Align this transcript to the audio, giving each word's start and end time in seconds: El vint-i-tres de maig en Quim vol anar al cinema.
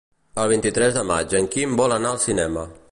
El 0.43 0.47
vint-i-tres 0.51 0.95
de 0.95 1.03
maig 1.11 1.37
en 1.41 1.49
Quim 1.57 1.77
vol 1.83 1.97
anar 1.99 2.15
al 2.17 2.23
cinema. 2.29 2.69